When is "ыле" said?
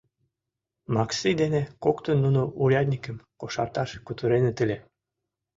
4.63-4.77